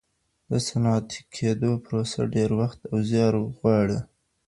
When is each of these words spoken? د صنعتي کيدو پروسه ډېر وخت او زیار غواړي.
د 0.49 0.51
صنعتي 0.67 1.21
کيدو 1.35 1.71
پروسه 1.85 2.21
ډېر 2.35 2.49
وخت 2.59 2.79
او 2.91 2.97
زیار 3.09 3.33
غواړي. 3.57 3.99